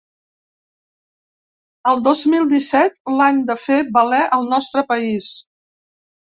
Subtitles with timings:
[1.91, 5.33] El dos mil disset, l’any de fer valer el nostre país